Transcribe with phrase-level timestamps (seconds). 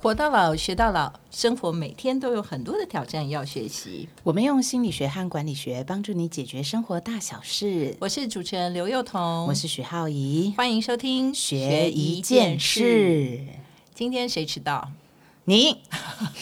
[0.00, 4.08] 活到老，学到老，生活每天都有很多的挑战要学习。
[4.22, 7.94] 我们用心理学和管理学帮助你解决生活大小事。
[8.00, 13.44] 我是主持人刘幼彤，我是许浩怡，欢迎收听学一件事。
[13.92, 14.90] 今天谁迟到？
[15.48, 15.74] 你。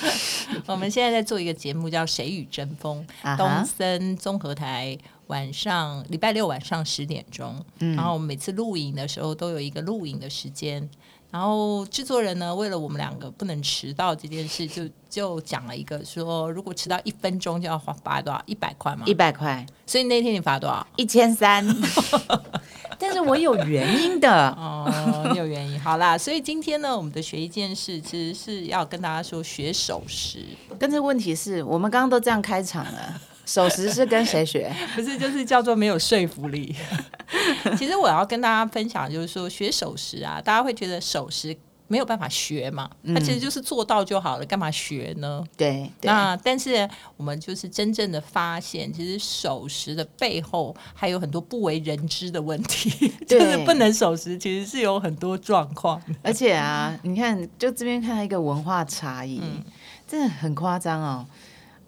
[0.66, 3.06] 我们现在在做一个节目，叫《谁与争锋》，
[3.36, 7.64] 东森综合台晚上礼拜六晚上十点钟。
[7.78, 10.88] 然后我们每次录影的时候都有一个录影的时间。
[11.30, 18.42] 然后制作人呢，为了我们两个不能迟到这件事，就就讲了一个说，如果迟到一分钟就要罚罚多少？
[18.46, 19.04] 一百块吗？
[19.06, 19.64] 一百块。
[19.86, 20.86] 所以那天你罚多少？
[20.96, 21.64] 一千三。
[22.98, 25.80] 但是我有原因的 哦，你有原因。
[25.80, 30.40] 好啦，所以今天呢，我们的学一件事，其实是要跟大家说学守时。
[30.78, 33.20] 但是问题是我们刚刚都这样开场了。
[33.46, 34.74] 守时是跟谁学？
[34.96, 36.74] 不是，就是叫做没有说服力。
[37.78, 41.56] 其实我要跟大家分享，就是说学守时啊，大家会觉得守时
[41.88, 45.44] 没有办法学嘛，他其实就是做到就好了，干嘛学呢？
[45.56, 45.88] 对。
[46.02, 52.90] 那但是我们就是真正的发现，其实守时的背后还有很多不为人知的问题，
[53.26, 56.02] 就是不能守时，其实是有很多状况。
[56.22, 59.40] 而且啊，你看，就这边看到一个文化差异，
[60.08, 61.26] 真的很夸张哦。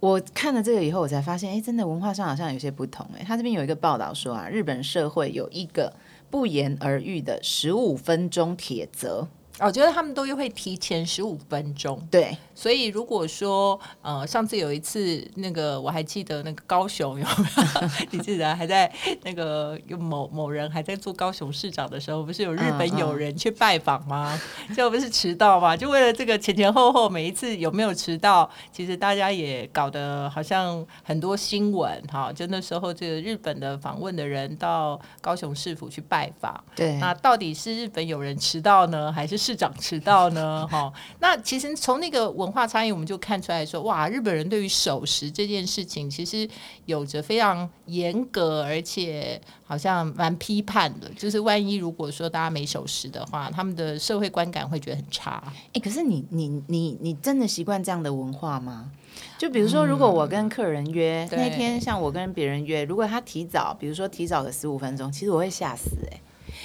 [0.01, 3.05] 我看了这个以后，我才发现，哎，真的文化上好像有些不同。
[3.19, 5.93] 哎，他这边有一个报道说啊，日本社会有一个
[6.31, 9.27] 不言而喻的十五分钟铁则。
[9.61, 12.01] 我觉得他们都会提前十五分钟。
[12.11, 17.43] 对，所以如果说呃，上次有一次那个我还记得那个高雄有没
[17.83, 17.89] 有？
[18.13, 18.91] 你记得还在
[19.25, 24.41] 那个有某某人还在做高雄市长的时候，不是有日本友人去拜访吗？
[24.77, 25.77] 就不是迟到嘛？
[25.77, 32.33] 就为了这个前前后后每一次有没有迟到，其实大家也搞得好像很多新闻哈。
[32.33, 39.48] 就那时候这个日本的访问的人到高雄市府去拜访，对，那到底是日本友人迟到呢，还是？
[39.49, 40.69] 市长迟到呢？
[40.71, 46.47] 哈，那其实从那个文化差异，我们就看出来说，哇，日本人对于守时这件事情，其实
[46.85, 51.09] 有着非常严格，而且好像蛮批判的。
[51.17, 55.43] 就是万一如果说大家没守时的话，他们的社会观感会觉得很差。
[55.73, 58.91] 哎，可是你你你你真的习惯这样的文化吗？
[59.39, 66.21] 就比如说，如果我跟客人约那天，像我跟别人约，如果他提早，比如说提早个十五分钟，其实我会吓死哎。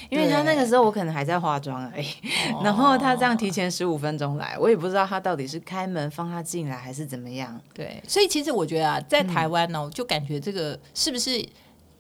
[0.10, 2.08] 因为他那个时候我可能还在化妆而已，
[2.64, 7.60] 然后他这样提前十五分钟来，我也不知道他到底是开门放他进来还是怎么样。
[7.74, 11.44] 对，所以其实我觉得啊，在台湾呢，就感觉这个是不是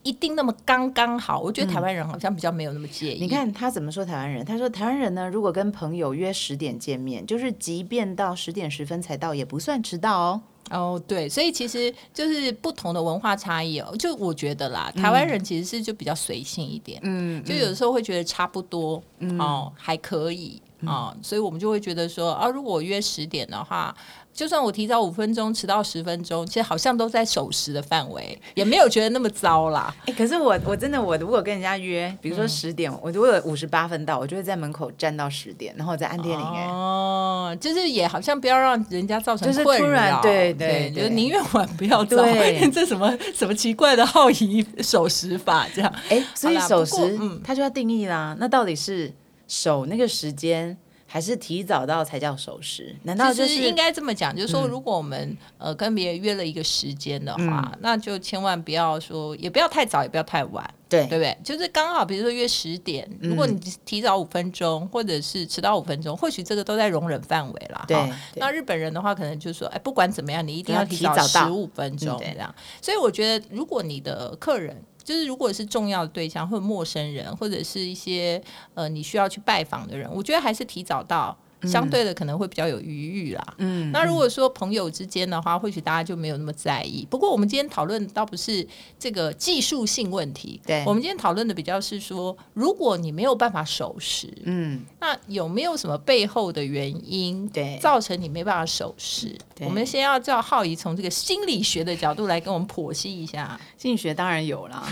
[0.04, 1.40] 一定那么刚刚好？
[1.40, 3.22] 我觉得台湾人好像比较没有那么介意。
[3.22, 4.44] 你看他怎么说台湾人？
[4.44, 10.42] 他说台湾人呢，如果跟朋友约十点见面，就是即便到十点十分才到，也不算迟到哦。
[10.69, 13.96] 哦，对，所以其实就是不同的文化差异哦。
[13.97, 19.01] 就我觉得啦，台湾人其实是就比较随性一点，嗯，就有的时候会觉得差不多，
[19.38, 23.96] 哦，还可以啊，所以我们就会觉得说，啊，如果我约十点的话。
[24.34, 29.94] 就算我提早五分钟，迟到十分钟，其实好像都在守时的范围，也没有觉得那么糟啦。
[30.10, 36.44] 哎，可是我我真的我如果跟人家约，比如说十点，我如果五十八分到，我就会在门口站到十点，然后再按电铃。
[36.44, 42.26] 哦，就是也好像不要让人家造成困扰，对对，就是宁愿晚不要早。
[42.74, 45.94] 这什么什么奇怪的好仪守时法这样？
[46.10, 48.36] 哎，所以守时，嗯，他就要定义啦。
[48.40, 49.14] 那到底是
[49.53, 50.75] 守那个时间？
[51.06, 52.96] 还是提早到才叫守时？
[53.03, 54.36] 难道就是应该这么讲？
[54.36, 61.38] 就是说，如果我们呃跟别人约了一个时间的话，那就千万不要说，也不要太早，也不要太晚，对对不对？
[61.44, 67.86] 就是刚好，比如说约十点，如果你提早五分钟，或者是迟到五分钟，或许这个都在容忍范围了。
[67.88, 72.56] 对，那日本人的话，可能就是说，哎，不管怎么样，你一定要提早十五分钟这样。
[72.81, 74.81] 所以我觉得，如果你的客人。
[75.03, 78.41] 就是如果是重要的对象，或者陌生人，或者是一些
[78.74, 81.38] 呃你需要去拜访的人，我觉得还是提早到。
[81.68, 83.53] 相对的可能会比较有余裕啦。
[83.57, 87.07] 嗯，那如果说朋友之间的话，或许大家就没有那么在意。
[87.09, 88.65] 不过我们今天讨论倒不是
[89.00, 99.36] 这个技术性问题，对，我们今天讨论的比较是说，如果你没有办法守时，嗯，那有没有什么背后的原因，对，造成你没办法守时？
[99.62, 103.59] 我们先要叫浩怡从这个心理学的角度来跟我们剖析一下。
[103.77, 104.86] 心理学当然有啦，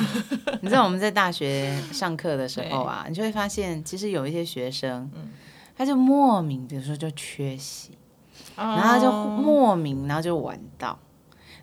[0.62, 5.30] 你知道我们在大学上课的时 候啊，你就会发现，其实有一些学生，嗯。
[5.82, 7.90] 他就莫名，比如说就缺席，
[8.56, 10.96] 然后就莫名，然后就晚到，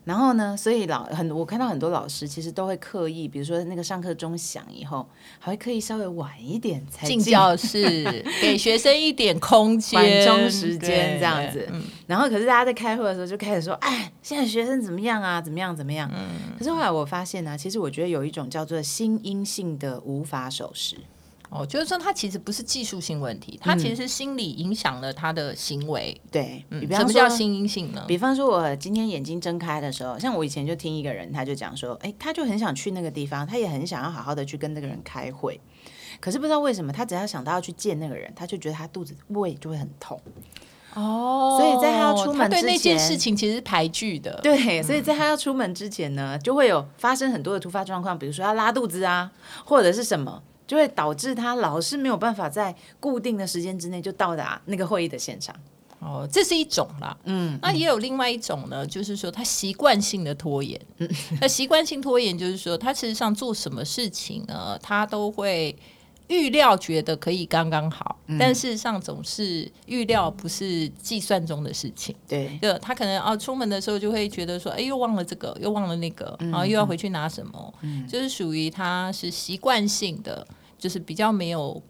[0.03, 11.71] 然后呢，所以老很我看到很多老师其实都会刻意，比如说那个上课钟响以后，还会刻意稍微晚一点才进教室，给学生一点空间、 缓冲时间这样子。
[12.09, 15.41] 然后可是大家在开会的时候就开始说：“哎，现在学生怎么样啊？
[15.41, 15.77] 怎么样？
[15.77, 16.11] 怎么样？”
[16.59, 20.97] 可是后来我发现呢，其实我觉得有一种叫做心因性的无法守时。
[21.51, 26.21] 哦，就是说他其实不是技术性问题，他其实是心理影响了他的行为。
[26.31, 28.05] 对，什么叫心因性呢？
[28.07, 35.59] 比方说，我今天眼睛睁开的时候，像我以前就听一个人，他就讲说，哎，他就很想去那个地方，他也很想要好好的去跟那个人开会，
[36.21, 40.21] 可是不知道为什么，他只要想到要去见那个人，他就觉得他肚子胃就会很痛。
[40.95, 44.39] 哦，所以在他要出门之前对那件事情其实是排拒的。
[44.43, 49.31] 对，所以在他要出门之前呢，就会有发生很多的突发状况，比如说要拉肚子啊，
[49.65, 50.43] 或者是什么。
[50.69, 55.53] 就会导致他老是没有办法在固定的时间之内就到达那个会议的现场。
[56.01, 57.17] 哦，这是一种啦。
[57.25, 60.81] 嗯，那也有另外一种呢，就是说他习惯性的拖延。
[61.41, 65.77] 那习惯性拖延就是说，他事实上做什么事情呢，他都会
[66.29, 72.15] 预料觉得可以刚刚好，但事实上总是预料不是计算中的事情。
[72.29, 77.75] 对，就他可能哦，出门的时候就会觉得说，哎，又忘了这个，又忘了那个，然后又要回去拿什么，
[78.09, 80.47] 就是属于他是习惯性的。
[80.79, 81.83] 就是比较没有。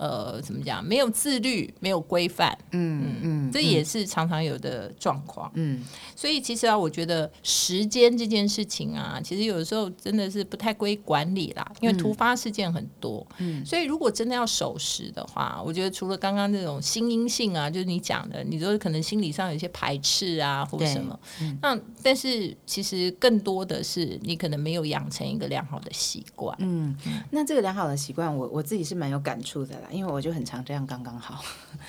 [0.00, 0.82] 呃，怎么讲？
[0.82, 5.52] 没有自律，没有规范，嗯嗯，这也是常常有的状况。
[5.56, 5.84] 嗯，
[6.16, 13.26] 所以其实啊，我觉得时间这件事情啊，其实有的时候真的是不太归管理啦，因为突发事件很多。
[13.40, 21.20] 嗯，所以如果真的要守时的话，我觉得除了刚刚那种心因性啊，就是你讲的，你说可能心理上有一些排斥啊，或什么。
[21.60, 26.56] 那但是其实更多的是你可能没有养成一个良好的习惯。
[26.60, 26.96] 嗯，
[27.30, 29.88] 那这个良好的习惯，我我自己是蛮有感触的啦。
[29.92, 31.44] 因为我就很常这样，刚刚好。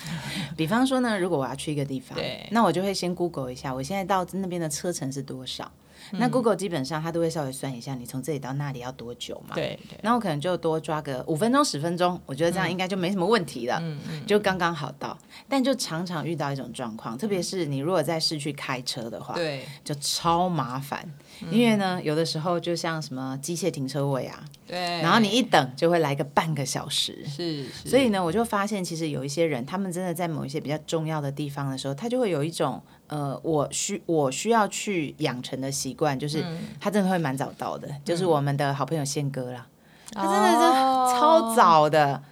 [0.56, 2.16] 比方说呢，如果我要去一个地方，
[2.50, 5.70] 那我就会先 Google 一下，我现在到那边的车程是多少。
[6.12, 9.54] 那 Google 基本上它都会稍微算一下，你从这里到那里要多久嘛？
[9.54, 9.78] 对。
[10.02, 13.82] 那我可能就多抓个五分钟、十分钟，我觉得这样应该就没什么问题了，
[14.26, 15.16] 就刚刚好到。
[15.48, 21.08] 但就常常遇到一种状况，特别是你如果在市区开车的话，对，就超麻烦。
[21.50, 36.44] 因为呢，有的时候就像什么机械停车位啊，对，然后你一等就会来个半个小时，是，所以呢，我就发现其实有一些人，他们真的在某一些比较重要的地方的时候，他就会有一种呃，我需我需要去养成的习惯，就是
[36.80, 39.66] 他真的会蛮早到的，就是我们的好朋友宪哥啦，
[40.12, 42.22] 他真的是超早的。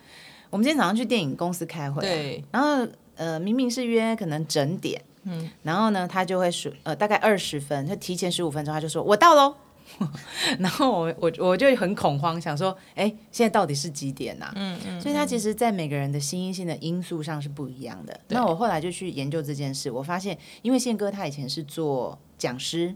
[0.48, 2.86] 我们今天早上去电影公司开会，对，然后
[3.16, 5.00] 呃，明明是约可能整点。
[5.24, 9.54] 嗯，然后呢，他就会说，呃，大概二十分，他提前十五分钟，他就说我到喽。
[10.58, 14.50] 然后我我我就很恐慌，想说，哎，现在到底是几点呐？
[14.54, 15.00] 嗯嗯。
[15.00, 18.20] 所以他其实，在每个人的心因性的因素上是不一样的。
[18.28, 22.94] 那我后来就去研究这件事，我发现，因为宪哥他以前是做讲师。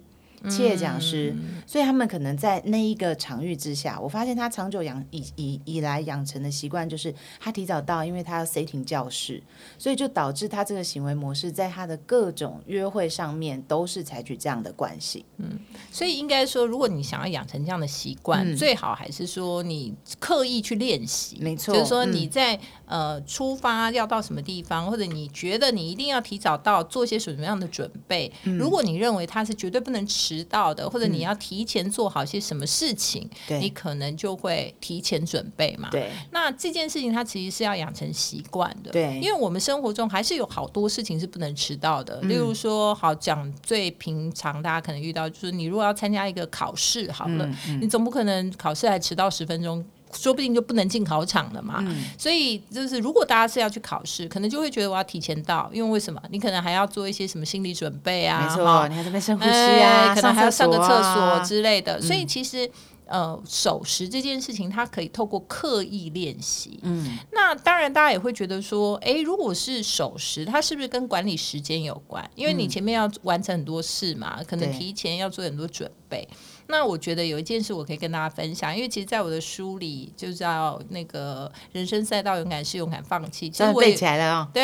[0.50, 1.34] 企业讲师，
[1.66, 9.42] 所以他们可能在那一个场域之下，我发现他长久养以以以来养成的习惯就是他提早到，因为他要 setting 教室，
[9.78, 15.24] 所以就导致他这个行为模式在他的各种约会上面都是采取这样的惯性。
[15.38, 15.58] 嗯，
[15.90, 21.38] 所以应该说，如果你想要养成这样的习惯，最好还是说你刻意去练习。
[21.40, 28.30] 没错，就是说你在呃出发要到什么地方，或者你觉得你一定要提早到，做些什么样的准备。
[28.44, 30.06] 如果你认为他是绝对不能
[30.38, 30.44] 迟。
[30.44, 35.88] 到的，或者你要提前做好些什么事情，你可能就会提前准备嘛。
[35.90, 38.90] 对，那这件事情它其实是要养成习惯的。
[38.90, 42.20] 对，因为我们生活中还是有好多事情是不能迟到的。
[42.22, 47.48] 例如说，好讲最平常，大家可能遇到就是，你如果要参加一个考试，好了，
[47.80, 49.84] 你总不可能考试还迟到十分钟。
[50.16, 51.84] 说不定就不能进考场了嘛，
[52.16, 56.22] 所以就是如果大家是要去考试，可能就会觉得我要提前到，因为为什么？
[56.30, 62.00] 你可能还要做一些什么心理准备啊，没错，你还在深呼吸啊，可能还要上个厕所之类的。
[62.00, 62.70] 所以其实
[63.06, 66.80] 呃，守时这件事情，它可以透过刻意练习。
[66.82, 72.28] 嗯，那当然大家也会觉得说，哎，如果是守时，它是不是跟管理时间有关？
[72.34, 76.26] 因为你前面要完成很多事嘛，可能提前要做很多准备。
[76.66, 84.48] 那我觉得有一件事我可以跟大家分享，因为其实在我的书里就叫那个人生赛道，勇敢是勇敢放弃，其实我背起来了哦。
[84.52, 84.62] 对，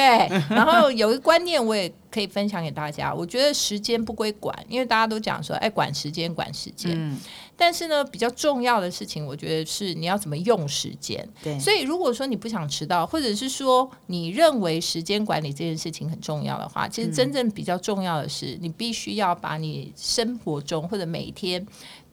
[0.49, 6.93] 然后有一个观念我也可以分享给大家，我觉得时间不归管，因为大家都讲说，哎，管时间，管时间。
[6.95, 7.19] 嗯。
[7.61, 11.29] 但是呢，比较重要的事情，我觉得是你要怎么用时间。
[11.45, 11.59] 对。
[11.61, 21.67] 所以如果说你不想迟到，或者是说你认为时间管理这件事情很重要的话，其实真正比较重要的是，你必须要把你生活中或者每天。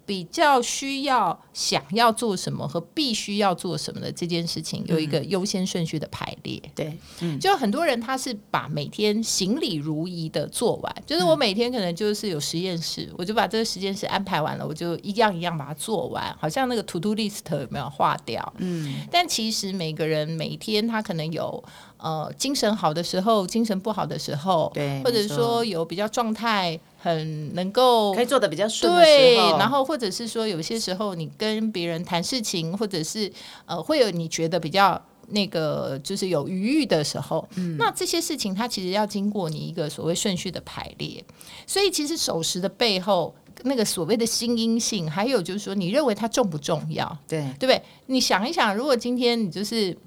[0.08, 6.60] 比较需要想要做什么和必须要做什么的这件事情，有一个优先顺序的排列。
[6.74, 6.98] 对，
[7.40, 18.54] 就很多人他是把每天行礼如仪的做完，就是我每天可能就是有实验室，我就把这个实验室安排完了，我就一样一样把它做完，好像那个 to do list 有没有划掉？
[18.60, 21.64] 嗯，但其实每个人每天他可能有。
[21.98, 33.32] 呃，精神好的时候，精神不好的时候，对，或者说有比较状态很能够可以做的比较顺对，然后或者是说有些时候你跟别人谈事情，或者是
[33.66, 41.24] 呃会有你觉得比较那个就是有余裕的时候，嗯那这些事情它其实要经过你一个所谓顺序的排列，
[41.66, 47.18] 所以其实守时的背后那个所谓的新阴性，还有就是说你认为它重不重要？
[47.28, 47.82] 对，对不对？
[48.06, 49.98] 你想一想，如果今天你就是。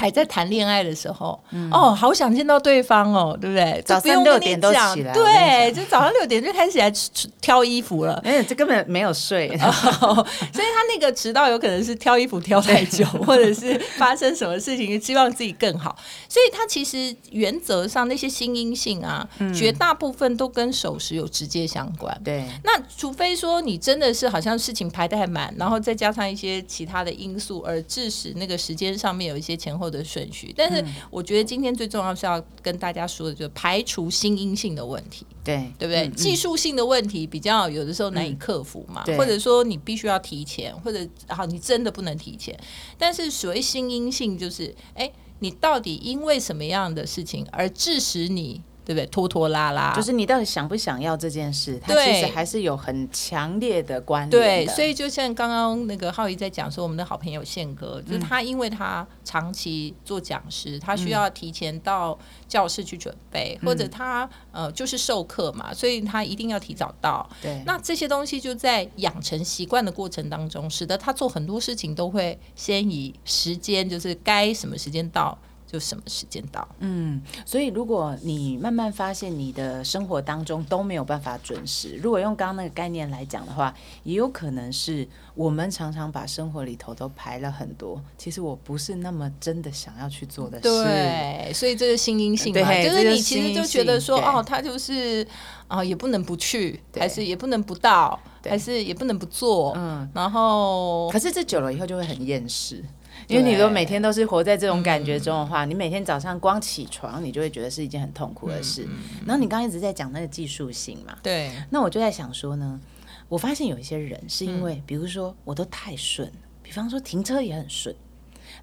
[0.00, 1.38] 还在谈恋爱的时候，
[1.70, 3.82] 哦，好想见到对方哦，对不对？
[3.84, 6.90] 早上六点都起来，对，就早上六点就开始来
[7.38, 8.14] 挑衣服了。
[8.24, 15.94] 哎，这根本没有睡， 所以他那个迟到有可能是挑衣服挑太久，或者是发生什么事情，希望自己更好。
[16.30, 22.18] 所以他其实原则上那些新阴性啊，绝大部分都跟守时有直接相关。
[22.24, 29.89] 对，那除非说你真的是好像事情排的还满，然后再加上一些其他的因素，而致使那个时间上面有一些前后。
[29.90, 36.08] 的顺序，但是我觉得今天最重要是要跟大家说的，就是排除新阴性的问题，对对不对？
[36.10, 42.58] 技术性的问题比较有的时候难以克服嘛，或者说你必须要提前，或者好你真的不能提前。
[42.96, 48.62] 但是所谓新阴性，就是哎，你到底因为什么样的事情而致使你？
[48.90, 49.06] 对不对？
[49.06, 51.80] 拖拖拉拉，就是你到底想不想要这件事？
[51.80, 54.66] 它其实还是有很强烈的关联。
[54.66, 62.18] 对，所以就像刚刚那个浩宇在讲说，我们的好朋友宪哥，就是他，因为他长期做讲师，他需要提前到
[62.48, 67.24] 教室去准备，或者他呃就是授课嘛，所以他一定要提早到。
[67.40, 75.38] 对，那这些东西就在养成习惯的过程当中，使得他做很多事情都会先以时间，就是该什么时间到。
[75.70, 76.66] 就什么时间到？
[76.80, 83.72] 嗯，所以如果你慢慢发现你的生活当中都没有办法准时，如果用刚刚那个概念来讲的话，
[84.02, 90.62] 也有可能是我们常常把生活里头都排了很多，其实我不是那么真的想要去做的事。
[90.62, 92.82] 对，所以这是心因性嘛？
[92.82, 95.24] 就是你其实就觉得说，哦，他就是
[95.68, 99.72] 啊，也不能不去，还是也不能不到，还是也不能不做。
[99.76, 102.84] 嗯，然后可是这久了以后就会很厌世。
[103.26, 108.88] 因为你如果每天都是活在这种感觉中的话，你每天早上光起床，你就会觉得是一件很痛苦的事。
[109.26, 111.50] 然后你刚刚一直在讲那个技术性嘛，对。
[111.70, 112.80] 那我就在想说呢，
[113.28, 116.30] 我发现有一些人是因为，比如说我都太顺，
[116.62, 117.94] 比方说停车也很顺，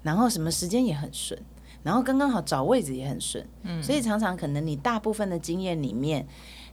[0.02, 1.40] 然后什么时间也很顺，
[1.82, 6.26] 然后刚刚好找位置也很顺，嗯，所以常常可能你大部分的经验里面。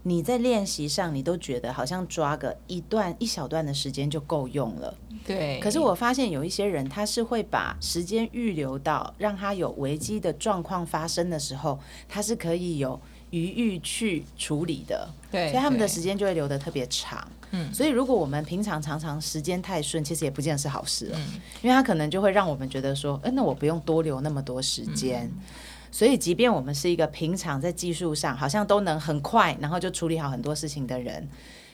[0.07, 4.93] 你在练习上，你都觉得好像抓个一段一小段的时间就够用了。
[5.25, 5.59] 对。
[5.59, 15.09] 可是我发现有一些人，他是会把时间预留到让他有危机的状况发生的时候，他是可以有余裕去处理的。
[15.31, 15.49] 对。
[15.49, 17.27] 所以他们的时间就会留得特别长。
[17.49, 17.73] 嗯。
[17.73, 21.17] 所以如果我们平常常常时间太顺，其实也不见得是好事了。
[21.17, 21.41] 嗯。
[21.63, 25.31] 因为他可能就会让我们觉得说，哎，那我不用多留那么多时间。
[25.95, 31.25] 所以，即便我们是一个平常在技术上好像都能很快，然后就处理好很多事情的人，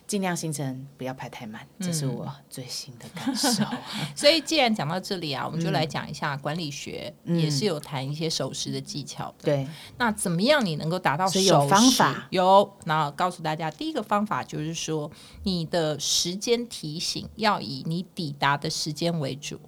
[0.05, 3.63] 尽量行程不要排太慢，这是我最新的感受。
[4.15, 9.33] 所以，既然讲到这里啊，我们就来讲一下管理学，也是有谈一些守时的技巧。
[9.41, 11.67] 对，那怎么样你能够达到守时？
[11.67, 15.09] 方法有，那告诉大家，第一个方法就是说，
[15.41, 19.59] 你的时间提醒要以你抵达的时间为主。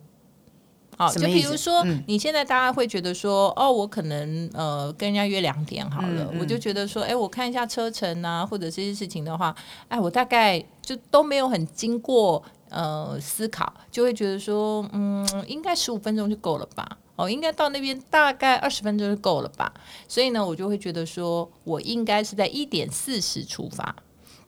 [0.98, 9.56] 好，就比如说，你现在大家会觉得说，哦，我可能呃跟人家约两点好了，我就觉得说，哎，我看一下车程啊，或者这些事情的话，
[9.88, 16.98] 哎，我大概就都没有很经过呃思考，就会觉得说，嗯，应该十五分钟就够了吧？
[17.16, 19.72] 哦，应该到那边大概二十分钟就够了吧？
[20.08, 23.96] 所以呢，我就会觉得说我应该是在一点四十出发，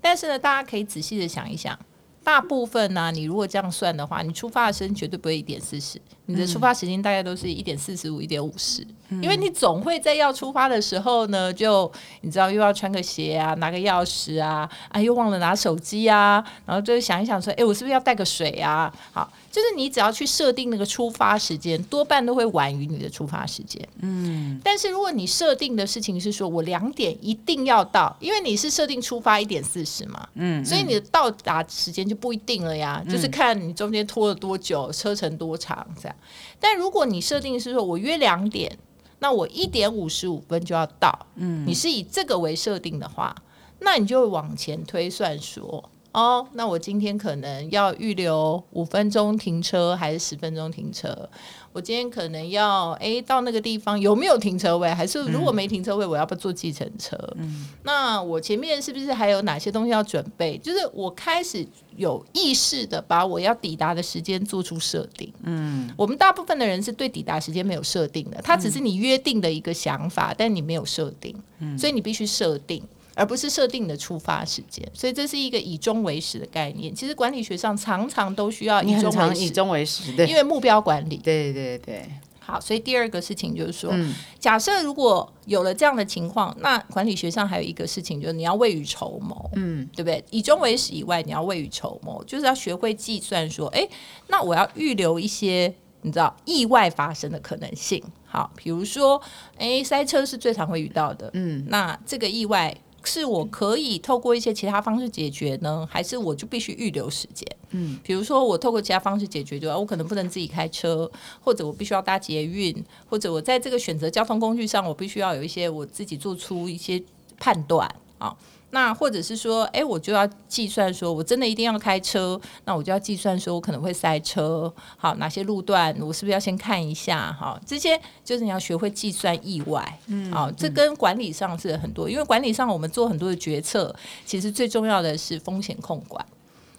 [0.02, 1.78] 但是呢，大家可以仔细的想一想。
[2.24, 8.86] 大部分呢，你如果这样算的话，你出发的时间绝对不会一点四十，你的出发时间大概都是一点四十五、一点五十，
[9.22, 11.92] 因为你总会在要出发的时候呢，就
[12.22, 18.94] 你知道又要穿个鞋啊，拿个钥匙啊，啊又忘了拿手机啊，然后就想一想说，哎，我是不是要带个水啊？
[19.12, 19.32] 好。
[19.56, 23.82] 就是你只要去设定那个出发时间，多半都会晚于你的出发时间。
[24.02, 36.15] 嗯，但是如果你设定的事情是说我两点一定要到，因为你是设定出发一点四十嘛，嗯，所以你的到达时间就不一定了呀，就是看你中间拖了多久，车程多长这样。
[36.60, 38.78] 但如果你设定是说我约两点，
[39.20, 43.36] 那我一点五十五分就要到，嗯，你是以这个为设定的话，
[43.80, 45.90] 那你就往前推算说。
[46.12, 51.30] 哦，那我今天可能要预留五分钟停车还是十分钟停车？
[51.76, 54.88] 我今天可能要哎到那个地方有没有停车位？
[54.94, 57.18] 还是如果没停车位，我要不要坐计程车？
[57.36, 60.58] 嗯，那我前面是不是还有哪些东西要准备？
[60.60, 61.68] 就是我开始
[61.98, 65.30] 有意识的把我要抵达的时间做出设定。
[65.44, 71.36] 嗯，我们大部分的人是对抵达时间没有设定的，它只是你约定的一个想法，但你没有设定，
[71.78, 72.82] 所以你必须设定。
[73.16, 76.94] 而不是设定的出发时间，所以这是一个以终为始的概念。
[76.94, 81.16] 其实管理学上常常都需要以终为始，以终为始，对，因为目标管理。
[81.18, 82.08] 对对对，
[82.40, 83.94] 好，所以第二个事情就是说，
[84.38, 90.22] 假设如果有了这样的情况，那管理学上还有一个事情就是你要未雨绸缪，嗯，对不对？
[90.30, 93.88] 以终为始以外，你要未雨绸缪，就是要学会计算说，哎，
[94.28, 98.04] 那我要预留一些，你知道意外发生的可能性。
[98.26, 99.22] 好，比如说，
[99.58, 102.76] 哎，塞车是最常会遇到的，嗯，那这个意外。
[103.06, 107.48] 是我可以透过一些其他方式解决呢，还是我就必须预留时间？
[107.72, 111.10] 嗯，比如说我透过其他方式解决，就我可能不能自己开车，
[111.42, 112.76] 或者我必须要搭捷运，
[113.10, 117.02] 或者我在这个选择交通工具上，我必须要有一些我自己做出一些
[117.38, 118.36] 判断啊。
[118.76, 124.72] 那或者是说，哎，我就要计算说，我真的一定要开车，那我就要计算说我可能会塞车。
[124.98, 127.32] 好，哪些路段我是不是要先看一下？
[127.40, 130.00] 哈，这些就是你要学会计算意外。
[130.08, 136.26] 嗯，好，这跟管理上是很多，因为管理上我们做很多的决策，其实最重要的是风险控管。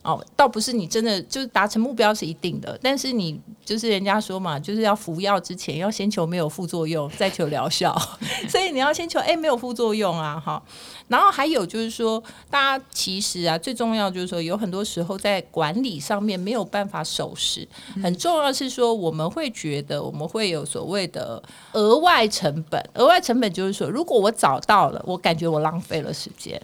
[0.07, 7.93] 哦，倒不是你真的就是达成目标是一定的，但是你就是人家说嘛，就是要服药之前要先求没有副作用，再求疗效，
[8.49, 10.63] 所以你要先求哎没有副作用啊，哈。
[11.09, 17.67] 然后还有就是说，大家其实啊，最重要就是说，有很多时候在管理上面没有办法守时，
[18.03, 26.61] 很重要是说，我们会觉得我们会有所谓的额外成本，额外成本就是说，如果我找到了，我感觉我浪费了时间。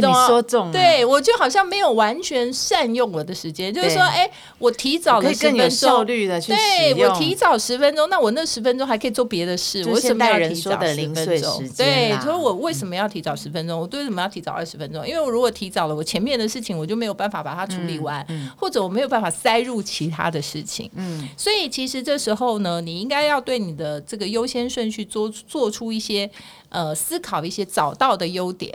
[0.00, 9.84] 你说中，对我就好像没有完全善用我的时间，就是说，哎，我提早了十分钟，效率的去对我提早十分钟，那我那十分钟还可以做别的事。
[9.86, 11.68] 我为什么要提早十分钟？
[11.76, 13.80] 对，所以我为什么要提早十分钟？
[13.80, 15.06] 我为什么要提早二十分钟？
[15.06, 20.90] 因为我如果提早了，我前面的事情我就没有办法把它处理完，或者我没有办法塞入其他的事情。
[20.94, 26.30] 嗯，所以其实这时候呢，你应该要对你的这个优先顺序做做出一些
[26.68, 28.72] 呃思考，一些找到的优点。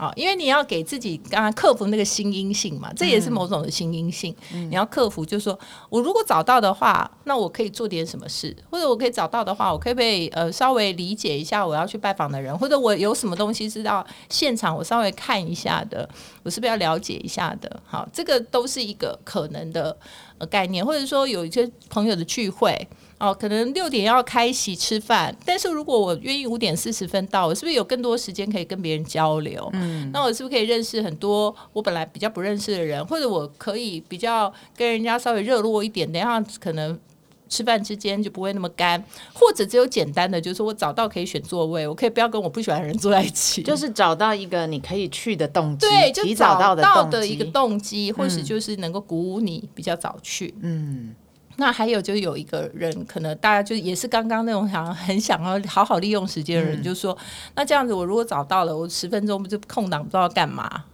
[0.00, 4.34] 啊，因为你要给自己刚刚克服那个新阴性嘛，这也是某种的新阴性。
[4.50, 5.58] 你要克服，就是说
[5.90, 16.08] 我如果找到的话，那我可以做点什么事，或者我可以找到的话，我可以被呃稍微理解一下我要去拜访的人，或者我有什么东西是到现场我稍微看一下的，
[16.42, 17.82] 我是不是要了解一下的？
[17.84, 19.94] 好，这个都是一个可能的
[20.46, 22.88] 概念，或者说有一些朋友的聚会。
[23.18, 29.68] 哦，可能六点要开席吃饭，但是如果我愿意五点四十分到，我是不是有更多时间可以跟别人交流？
[29.74, 36.10] 嗯，那我是不是可以认识很多我本来比较不认识的人，或者我可以比较跟人家稍微热络一点？
[36.10, 36.98] 等下可能
[37.50, 51.14] 吃饭之间就不会那么干，或者只有简单的，就是我找到可以选座位，我可以不要跟我不喜欢的人坐在一起，就是找到一个你可以去的动机，对，就找到的一个动机，或是就是能够鼓舞你比较早去，嗯。
[51.56, 57.14] 那还有就有一个人，可能大家就也是刚刚那种想很想要好好利用时间的人，就说，
[57.54, 60.84] 那这样子我如果找到了，我十分钟不就空档不知道干嘛？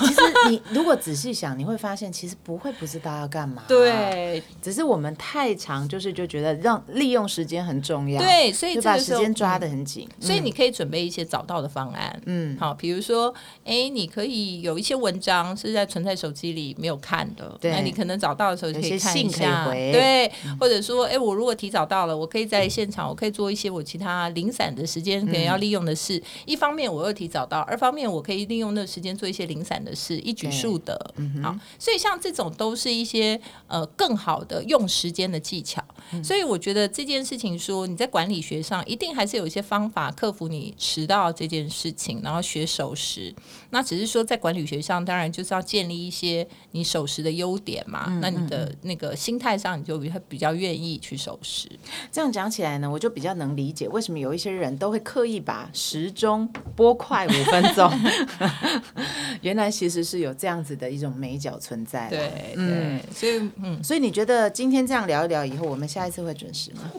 [0.00, 3.62] 其实你如果仔细想，你会发现其实不会不知道要干嘛。
[3.66, 8.20] 对，只是我们太长，就是就觉得让利用时间很重要。
[8.20, 10.06] 对，所以就把时间抓得很紧。
[10.20, 12.20] 所以你可以准备一些找到的方案。
[12.26, 13.32] 嗯，好，比如说，
[13.64, 19.64] 哎，你可以有一些文章是在存在手机里没有看的，那你可能找到的时候可以看一下。
[19.72, 20.30] 对，
[20.60, 26.22] 或者说，哎，我如果提早到了，我可以在现场，我可以做一些我其他零散的时间可能要利用的事。
[26.44, 29.61] 一方面我又提早到，二方面我可以利用那个时间做一些零。
[29.64, 35.82] 散的事一举数得，好，所以像这种都是一些呃更好的用时间的技巧。
[36.22, 43.34] 所以我觉得这件事情说你在管理学上一定还是有一些方法克服你迟到这件事情，然后学守时。
[43.70, 48.18] 那只是说在管理学上，当然就是要建立一些你守时的优点嘛。
[48.20, 51.70] 那你的那个心态上，你就会比较愿意去守时。
[52.10, 56.46] 这样讲起来呢，我就比较能理解为什么有一些人都会刻意把时钟
[56.76, 57.90] 拨快五分钟。
[59.42, 62.08] 原来其实是有这样子的一种美角存在。
[62.08, 66.90] 对，嗯，所以嗯，所以你觉得今天这样聊一聊以后，我们下一次会准时吗？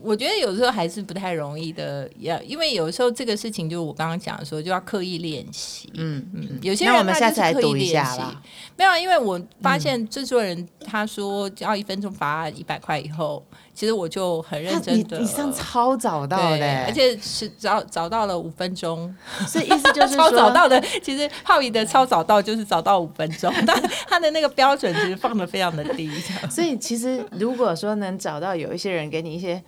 [0.00, 5.90] 我觉得有时候还是不太容易的，要因为有时候这个事情，就我刚刚讲说，就要刻意练习。
[5.94, 8.42] 嗯嗯，有些人我们下次来读一下吧。
[8.76, 15.18] 没有，因为我发现制作人他说要一分钟罚一百块以后，其实我就很认真的。
[15.18, 19.12] 你上超早到的，而且是找找到了五分钟，
[19.48, 20.80] 所以意思就是 超早到的。
[21.02, 26.08] 其实浩宇的超早到就是早到五分钟， 但他的那个标准其实放的非常的低。
[26.48, 29.60] 所以其实如果说能找到有一些人给你一些。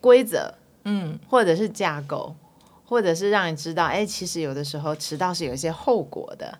[0.00, 2.34] 规则，嗯，或者是架构，
[2.84, 6.58] 或者是让你知道，哎，其实有的时候迟到是有一些后果的。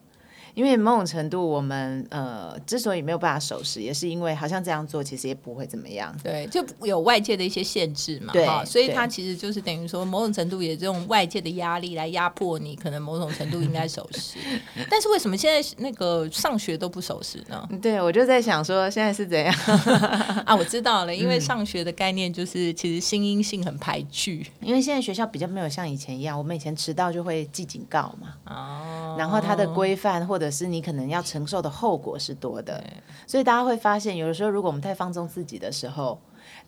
[0.58, 6.12] 因为某种程度，我们呃之所以没有办法守时，也是因为好像这样做其实也不会怎么样。
[6.20, 8.32] 对，就有外界的一些限制嘛。
[8.32, 14.36] 对，所以它其实就是等于说，某种程度也这种外界的压力来压迫你，可能某种程度应该守时。
[14.90, 17.68] 但是为什么现在那个上学都不守时呢？
[17.80, 19.54] 对，我就在想说现在是怎样
[20.44, 20.56] 啊？
[20.56, 28.34] 我知道了，因为上学的概念就是其实新阴性很排拒，因为现在学校比较没有像以前一样，我们以前迟到就会记警告嘛。
[28.46, 30.47] 哦，然后它的规范或者。
[30.48, 32.82] 可是你可能要承受的后果是多的，
[33.26, 36.18] 所以大家会发现，有的时候如果我们太放纵自己的时候。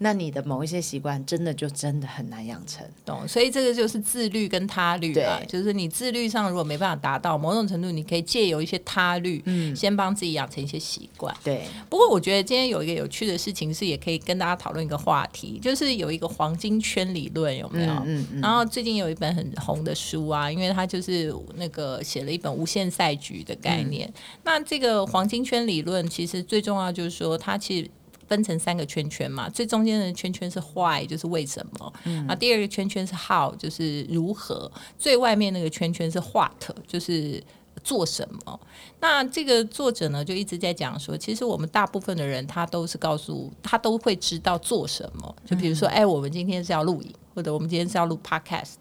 [0.03, 3.29] 那你的某一些习惯，真的就真的很难养成，懂？
[3.29, 11.37] 所以这个就是自律跟他律啊，就是你自律上如果没办法达到某种程度，你可以借由一些他律，嗯，先帮自己养成一些习惯。
[11.45, 11.67] 对。
[11.91, 17.93] 不过我觉得今天有一个有趣的事情是，也可以跟大家讨论一个话题，就是有一个黄金圈理论有没有？
[18.07, 18.41] 嗯嗯。
[18.41, 24.11] 然后最近有一本很红的书啊，因为它就是那个写了一本无限赛局的概念。
[24.45, 27.91] 那这个黄金圈理论其实最重要就是说，它其实。
[28.31, 31.93] 分成三个圈圈嘛，最中间的圈圈是 why，就是为什么。
[32.05, 34.71] 嗯，啊，第二个圈圈是 how，就是如何。
[34.97, 36.53] 最外面那个圈圈是 what，
[36.87, 37.43] 就是
[37.83, 38.61] 做什么。
[39.01, 45.35] 那这个作者呢，就一直在讲说，其实我们大部分的人，他都是告诉他都会知道做什么。
[45.45, 48.77] 就比如说，哎，我们今天是要录影，或者我们今天是要录 podcast。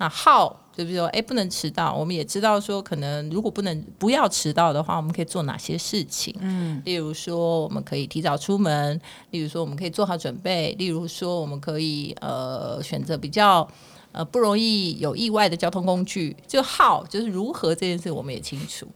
[0.00, 1.92] 那 how 就比如说，哎，不能迟到。
[1.92, 6.34] 我们也知道说，可能如果不能不要迟到的话，我们可以做哪些事情？
[6.40, 8.98] 嗯，例如说，我们可以提早出门；，
[9.30, 13.68] 例如说，我们可以做好准备；，例如说，我们可以呃选择比较
[14.12, 16.36] 呃不容易有意外的交通工具。
[16.46, 18.86] 就 how 就是如何这件事，我们也清楚。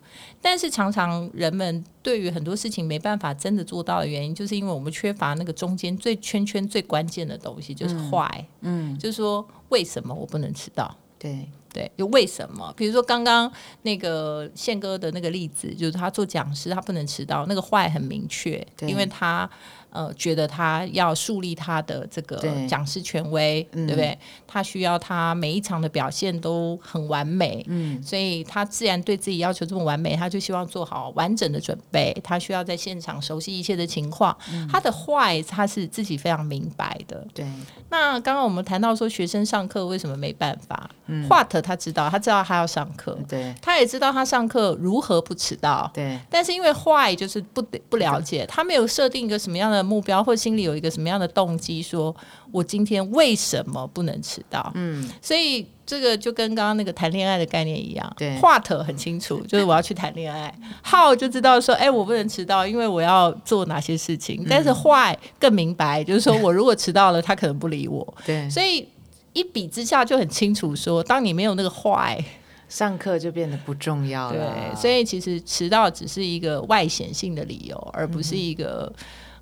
[0.40, 8.46] 但是常常人们对于很多事情没办法真的做到的原因，就是因为我们缺乏那个中间最圈圈最关键的东西，就是坏。
[8.60, 10.96] 嗯，就是说，为什么我不能迟到？
[11.18, 11.48] 对。
[11.74, 12.72] 对，就为什么？
[12.74, 19.50] 比如说刚刚那个宪哥的那个例子，就是他做讲师，他不能迟到，那个坏很明确，因为他。
[19.94, 24.18] 呃，觉得他要树立他的这个讲师权威，对不对？
[24.44, 32.12] 他需要他每一场的表现都很完美，嗯，所以他自然对自己要求这么完美，他就希望做好完整的准备。
[32.24, 34.36] 他需要在现场熟悉一切的情况。
[34.68, 37.24] 他的坏，他是自己非常明白的。
[37.32, 37.46] 对。
[37.90, 40.90] 那刚刚我们谈到说，学生上课为什么没办法？
[41.06, 41.28] 嗯
[41.64, 46.18] 他知道，他知道他要上课，对，他也知道他上课如何不迟到，对。
[46.28, 49.84] 但是因为坏，就是不不了解，他没有设定一个什么样的。
[49.94, 52.12] 目标或心里有一个什么样的动机，说
[52.50, 54.72] 我今天为什么不能迟到？
[54.74, 60.52] 嗯，所以这个就跟刚刚那个谈恋爱的概念一样，对，话头很清楚， 就是我要去谈恋爱。
[60.82, 64.44] 好就知道说，哎，我不能迟到，因为我要做哪些事情。
[64.48, 68.14] 但是坏更明白，就是说我如果迟到了，他可能不理我。
[68.24, 68.88] 对，所以
[69.34, 72.18] 一比之下就很清楚，说当你没有那个坏，
[72.70, 74.54] 上课就变得不重要了。
[74.54, 78.90] 对，所以其实迟到只是一个外显性的理由，而不是一个。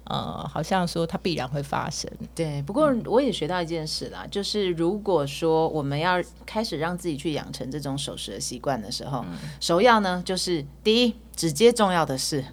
[0.05, 2.11] 呃，好像说它必然会发生。
[2.35, 9.25] 对，不过我也学到一件事啦，就是如果说我们要开始让自己去养成这种守时的习惯的时候，
[9.61, 12.45] 首要呢就是第一，直接重要的事，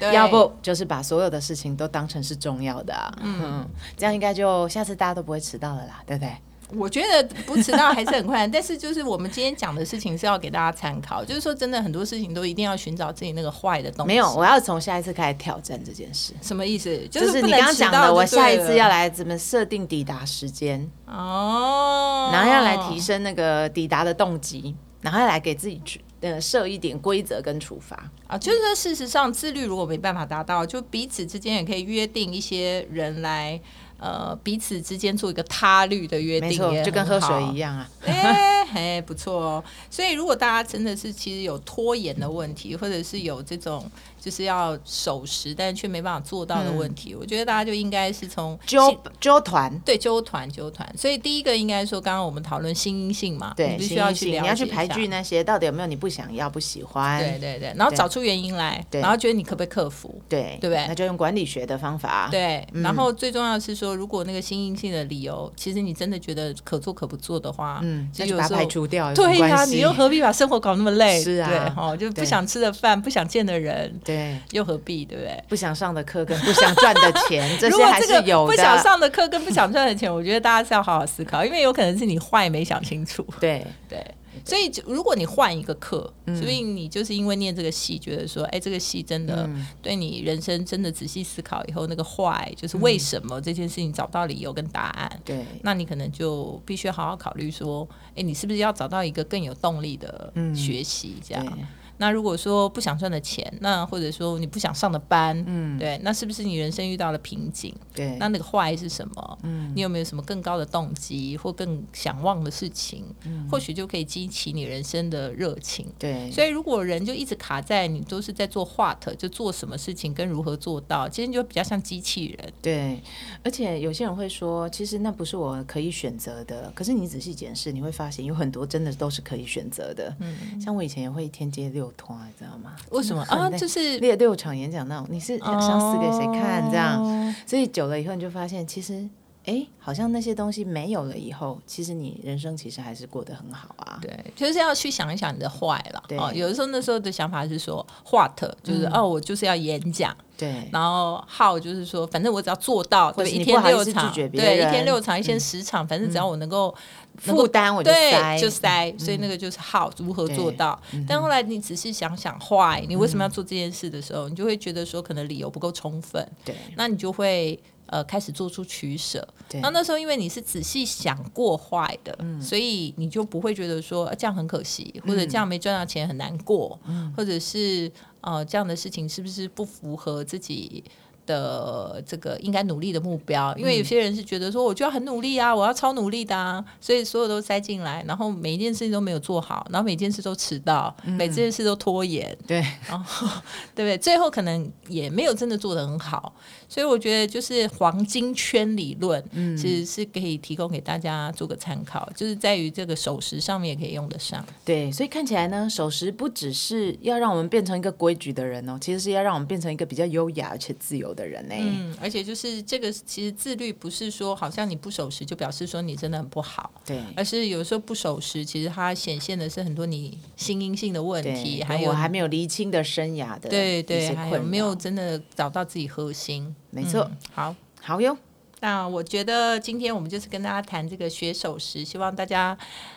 [0.00, 2.94] 要不就是把所有的事情都当成是重要的。
[3.20, 6.32] 嗯，这样应该就下次大家都不会迟到了啦，对不对？
[6.76, 14.08] 我觉得不迟到还是很困难，但是就是我们今天讲的事情是要给大家参考，就是说真的很多事情都一定要寻找自己那个坏的东西。
[14.08, 16.32] 没有，我要从下一次开始挑战这件事。
[16.42, 17.06] 什么意思？
[17.08, 28.36] 就是你刚刚讲的，我下一次要来怎么设定抵达时间哦，然后要来提升那个抵达的动机，然后要来给自己去呃设一点规则跟处罚啊。
[28.36, 33.60] 就是说，事实上自律如果没办法达到，就彼此之间也可以约定一些人来。
[34.04, 37.88] 呃，彼此之间做一个他律的约定，就跟喝水一样啊。
[38.04, 39.64] 哎，哎，不错哦。
[39.88, 43.90] 所以，如果大家真的是其实有拖延的问题，或者是有这种。
[44.24, 47.14] 就是要守时，但是却没办法做到的问题。
[47.14, 48.80] 我觉得大家就应该是从纠
[49.20, 50.90] 纠团，对，纠团纠团。
[50.96, 57.20] 所以第一个应该说，刚刚我们讨论新性嘛，对，必须要去你要去排拒那些到底有没有你不想要、不喜欢？
[57.20, 60.18] 对对对，然后找出原因来，然后觉得你可不可以克服？
[60.26, 60.86] 对，对不对？
[60.88, 62.28] 那就用管理学的方法。
[62.30, 69.12] 对，然后最重要是说，如果那个新阴性的理由，其实你真的觉得可做可不做的话，嗯，就排除掉。
[69.12, 71.22] 对呀，你又何必把生活搞那么累？
[71.22, 74.13] 是啊，对哈，就不想吃的饭，不想见的人，对，
[74.52, 75.04] 又何必？
[75.04, 75.44] 对不对？
[75.48, 78.52] 不想上的课跟不想赚的钱， 这些还是有的。
[78.52, 83.26] 不想上的课跟不想赚的钱，我觉得大家是要好好思考，因为有可能是你坏没想清楚。
[83.40, 84.04] 对对。
[84.44, 89.48] 所以，如果你换一个课，所以你就是因为念这个戏，觉得说，哎，这个戏真的
[89.80, 95.20] 对你人生真的仔细思考以后，那个坏就是为什么这件事情找到理由跟答案。
[95.24, 101.58] 对，那你可能就必须好好考虑说，哎，你是不是要找到一个更有动力的学习这样。
[102.04, 107.74] 那如果说不想赚的钱，那或者说你不想上的班，嗯，对，那是不是你人生遇到了瓶颈？
[107.94, 109.38] 对，那那个坏是什么？
[109.42, 113.06] 嗯，你有没有什么更高的动机或更想望的事情？
[113.24, 115.86] 嗯，或许就可以激起你人生的热情。
[115.98, 122.52] 对，所以如果人就一直卡在你都是在做 what，就做什么事情跟如何做到，其实就比较像机器人。
[122.60, 123.00] 对，
[123.42, 126.70] 而且有些人会说，其实那不是我可以选择的。
[126.74, 130.14] 可是你仔细检视，你会发现有很多真的都是可以选择的。
[130.20, 131.93] 嗯，像我以前也会天街六。
[131.94, 132.74] 六团，知道吗？
[132.90, 133.48] 为什么啊？
[133.50, 136.68] 就是列六场演讲那种，你是想死给谁看？
[136.70, 139.08] 这样，所以久了以后，你就发现，其实，
[139.44, 143.98] 哎，好像那些东西没有了以后，其实你人生其实还是过得很好啊。
[144.02, 146.02] 对，就是要去想一想你的坏了。
[146.18, 150.14] 哦，有的时候那时候的想法是说，what 就是哦，我就是要演讲。
[150.36, 156.74] 对，然后号就是说，反正我只要做到，对，一天六场，对，一天六场，一天十场，反正只要我能够
[157.16, 158.94] 负担，我就塞，就塞。
[158.98, 160.80] 所以那个就是好如何做到。
[161.08, 166.26] 但后来你仔细想想，坏，你为什么要做这件事的时候，你就会觉得说，可能理由不够充分。
[166.44, 169.26] 对，那你就会呃开始做出取舍。
[169.62, 176.78] 那那时候因为你是仔细想过坏的，所以你就不会觉得说这样很可惜，或者这样没赚到钱很难过，
[177.16, 177.90] 或者是。
[178.26, 180.82] 呃，这样的事情是不是不符合自己？
[181.26, 193.26] 的这个应该努力的目标，因为有些人是觉得说，我就要很努力啊，我要超努力的啊，所以所有都塞进来，然后每一件事情都没有做好，然后每件事都迟到，每件事都拖延，对，然后
[193.74, 193.98] 对不对？
[193.98, 196.34] 最后可能也没有真的做的很好，
[196.68, 204.44] 所以我觉得就是黄金圈理论，嗯，其实是可以提供给大家做个参考，就是在于这个守时上面也可以用得上。
[204.64, 211.13] 对，所以看起来呢，守时不只是要让我们变成一个规矩的人哦，其实是要让我们变成一个比较优雅而且自由。
[211.14, 228.16] 的人呢，嗯，而且就是这个，其实自律不是说好像你不守时就表示说你真的很不好，对，而是有时候不守时，其实它显现的是很多你心因性的问题，还有还没有厘清的生涯的，对对，还有没有真的找到自己核心，没错，好，好哟。
[228.60, 232.56] 那我觉得今天我们就是跟大家谈这个学守时，希望大家，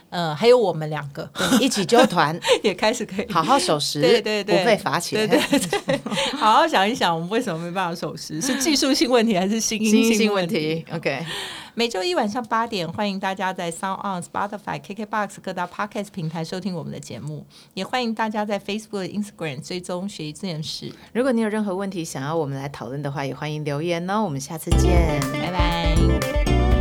[0.09, 1.29] 呃，还有我们两个。
[1.59, 3.31] 一起揪团， 也开始可以。
[3.31, 5.99] 好好守时，对对对，不被罚钱，对对对，
[6.37, 8.41] 好好想一想，我们为什么没办法守时？
[8.41, 11.25] 是技术性问题还是心因性问题？OK，
[11.77, 20.91] 每周一晚上八点，欢迎大家在 Sound On、Spotify、KKBox 各大 Podcast 平台收听我们的节目，也欢迎大家在 Facebook、Instagram 追踪学习这件事。
[21.13, 24.23] 如果你有任何问题想要我们来讨论的话，也欢迎留言哦。
[24.23, 26.76] 我们下次见，拜拜。